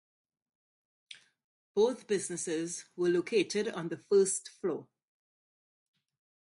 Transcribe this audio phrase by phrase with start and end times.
[1.75, 4.87] Both businesses were located on the first floor.